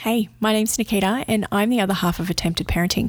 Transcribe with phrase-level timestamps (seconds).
[0.00, 3.08] Hey, my name's Nikita, and I'm the other half of Attempted Parenting.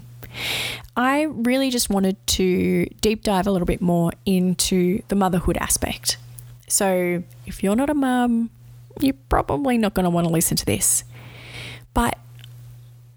[0.96, 6.16] I really just wanted to deep dive a little bit more into the motherhood aspect.
[6.70, 8.52] So, if you're not a mum,
[9.02, 11.04] you're probably not going to want to listen to this.
[11.94, 12.18] But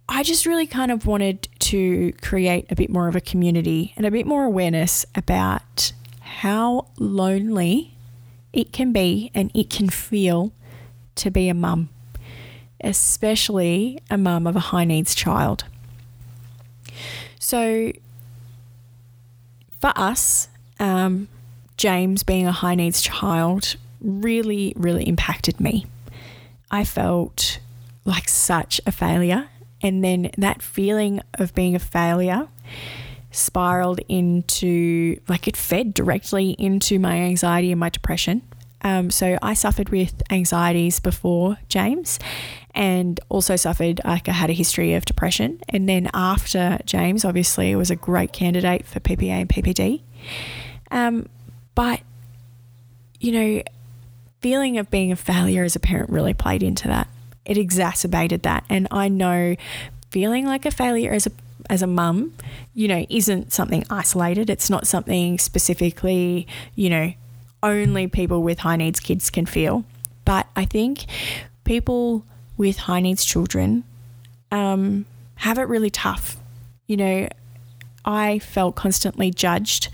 [0.08, 4.04] I just really kind of wanted to create a bit more of a community and
[4.04, 7.96] a bit more awareness about how lonely
[8.52, 10.52] it can be and it can feel
[11.14, 11.88] to be a mum
[12.82, 15.64] especially a mum of a high needs child.
[17.38, 17.92] So,
[19.80, 21.28] for us, um,
[21.76, 25.86] James being a high needs child really, really impacted me.
[26.70, 27.58] I felt
[28.04, 29.48] like such a failure.
[29.82, 32.48] And then that feeling of being a failure
[33.30, 38.42] spiraled into, like, it fed directly into my anxiety and my depression.
[38.82, 42.18] Um, so I suffered with anxieties before James
[42.74, 45.60] and also suffered, like, I had a history of depression.
[45.68, 50.02] And then after James, obviously, was a great candidate for PPA and PPD.
[50.90, 51.28] Um,
[51.74, 52.00] but,
[53.18, 53.62] you know,
[54.40, 57.08] feeling of being a failure as a parent really played into that.
[57.44, 58.64] It exacerbated that.
[58.68, 59.56] And I know
[60.10, 61.30] feeling like a failure as a
[61.68, 62.34] as a mum,
[62.74, 64.50] you know, isn't something isolated.
[64.50, 67.12] It's not something specifically, you know,
[67.62, 69.84] only people with high needs kids can feel.
[70.24, 71.06] But I think
[71.64, 72.24] people
[72.56, 73.84] with high needs children
[74.50, 76.36] um, have it really tough.
[76.86, 77.28] You know,
[78.04, 79.88] I felt constantly judged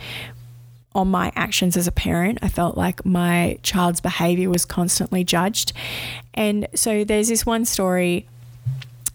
[0.94, 2.39] on my actions as a parent.
[2.42, 5.72] I felt like my child's behavior was constantly judged.
[6.34, 8.27] And so there's this one story.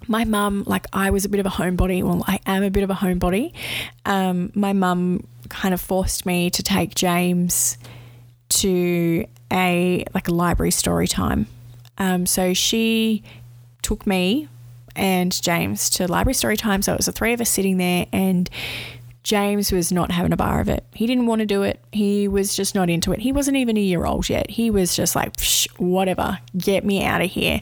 [0.08, 2.04] My mum, like I was a bit of a homebody.
[2.04, 3.54] Well, I am a bit of a homebody.
[4.06, 7.78] Um, my mum kind of forced me to take James
[8.52, 11.48] to a like a library story time.
[11.98, 13.24] Um, so she
[13.82, 14.48] took me
[14.96, 16.82] and James to library story time.
[16.82, 18.50] So it was the three of us sitting there, and
[19.24, 20.86] James was not having a bar of it.
[20.94, 21.80] He didn't want to do it.
[21.92, 23.20] He was just not into it.
[23.20, 24.50] He wasn't even a year old yet.
[24.50, 25.34] He was just like,
[25.78, 27.62] whatever, get me out of here.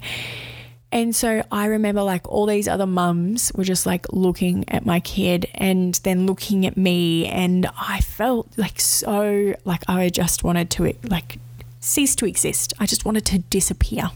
[0.91, 5.00] And so I remember like all these other mums were just like looking at my
[5.00, 7.27] kid and then looking at me.
[7.27, 11.38] And I felt like so like I just wanted to like
[11.79, 12.73] cease to exist.
[12.79, 14.09] I just wanted to disappear.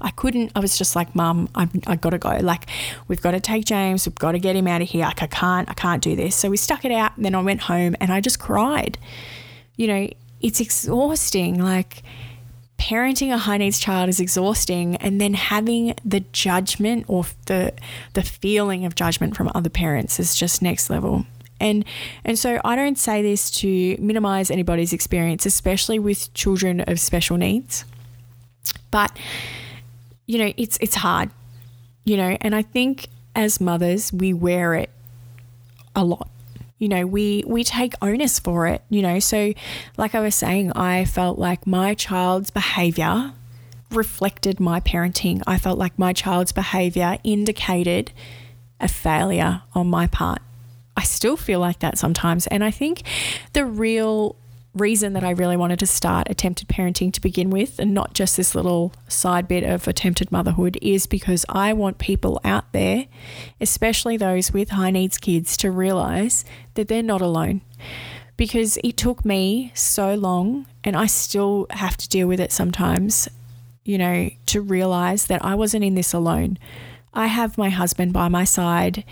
[0.00, 2.36] I couldn't, I was just like, Mum, I, I gotta go.
[2.40, 2.66] Like,
[3.08, 5.04] we've got to take James, we've got to get him out of here.
[5.04, 6.36] Like, I can't, I can't do this.
[6.36, 7.16] So we stuck it out.
[7.16, 8.98] And then I went home and I just cried.
[9.76, 10.10] You know,
[10.42, 11.58] it's exhausting.
[11.58, 12.02] Like,
[12.88, 17.72] parenting a high needs child is exhausting and then having the judgment or the
[18.12, 21.24] the feeling of judgment from other parents is just next level
[21.60, 21.84] and
[22.24, 27.36] and so I don't say this to minimize anybody's experience especially with children of special
[27.38, 27.84] needs
[28.90, 29.10] but
[30.26, 31.30] you know, it's it's hard,
[32.04, 34.90] you know, and I think as mothers we wear it
[35.94, 36.28] a lot.
[36.84, 39.18] You know, we we take onus for it, you know.
[39.18, 39.54] So
[39.96, 43.32] like I was saying, I felt like my child's behavior
[43.90, 45.40] reflected my parenting.
[45.46, 48.12] I felt like my child's behavior indicated
[48.80, 50.40] a failure on my part.
[50.94, 52.46] I still feel like that sometimes.
[52.48, 53.00] And I think
[53.54, 54.36] the real
[54.74, 58.36] reason that I really wanted to start attempted parenting to begin with, and not just
[58.36, 63.06] this little side bit of attempted motherhood, is because I want people out there,
[63.60, 67.60] especially those with high needs kids, to realize that they're not alone.
[68.36, 73.28] Because it took me so long, and I still have to deal with it sometimes,
[73.84, 76.58] you know, to realize that I wasn't in this alone.
[77.12, 79.04] I have my husband by my side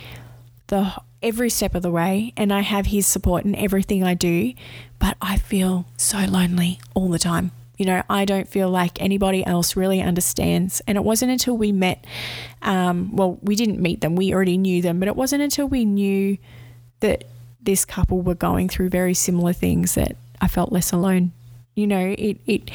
[0.66, 4.52] the every step of the way and I have his support in everything I do,
[4.98, 7.52] but I feel so lonely all the time.
[7.78, 10.82] You know, I don't feel like anybody else really understands.
[10.86, 12.04] And it wasn't until we met,
[12.60, 15.84] um, well, we didn't meet them, we already knew them, but it wasn't until we
[15.84, 16.38] knew
[17.00, 17.24] that
[17.60, 21.32] this couple were going through very similar things that I felt less alone.
[21.74, 22.70] You know, it, it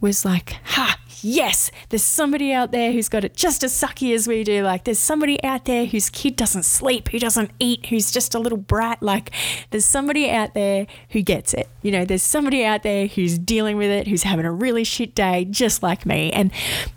[0.00, 4.26] was like, ha, yes, there's somebody out there who's got it just as sucky as
[4.26, 4.62] we do.
[4.62, 8.38] Like, there's somebody out there whose kid doesn't sleep, who doesn't eat, who's just a
[8.38, 9.02] little brat.
[9.02, 9.30] Like,
[9.70, 11.68] there's somebody out there who gets it.
[11.82, 15.14] You know, there's somebody out there who's dealing with it, who's having a really shit
[15.14, 16.32] day, just like me.
[16.32, 16.50] And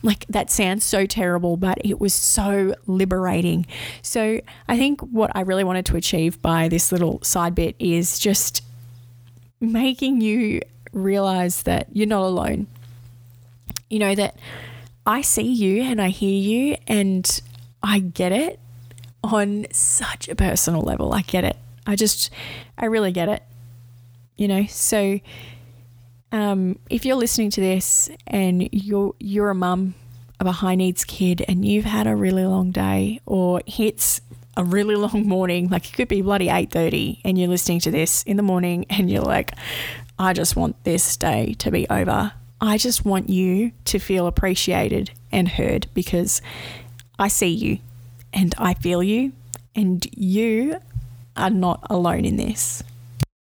[0.04, 3.66] like, that sounds so terrible, but it was so liberating.
[4.02, 8.20] So, I think what I really wanted to achieve by this little side bit is
[8.20, 8.64] just
[9.60, 10.62] making you
[10.94, 12.68] realize that you're not alone
[13.90, 14.38] you know, that
[15.06, 17.42] I see you and I hear you and
[17.82, 18.60] I get it
[19.24, 21.14] on such a personal level.
[21.14, 21.58] I get it.
[21.86, 22.30] I just,
[22.78, 23.44] I really get it.
[24.38, 25.20] You know, so
[26.32, 29.96] um, if you're listening to this and you're you're a mum
[30.40, 34.22] of a high needs kid and you've had a really long day or hits
[34.56, 38.24] a really long morning, like it could be bloody 8:30 and you're listening to this
[38.24, 39.54] in the morning and you're like
[40.18, 42.34] I just want this day to be over.
[42.62, 46.42] I just want you to feel appreciated and heard because
[47.18, 47.80] I see you
[48.34, 49.32] and I feel you
[49.76, 50.80] and you
[51.38, 52.84] are not alone in this.